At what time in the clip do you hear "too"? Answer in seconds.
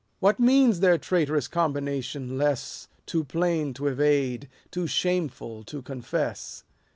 3.05-3.23, 4.71-4.87